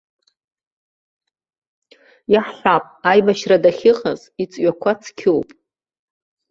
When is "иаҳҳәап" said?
2.33-2.85